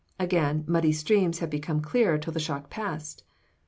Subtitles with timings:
[0.19, 3.23] Again, muddy streams have become clear till the shock passed.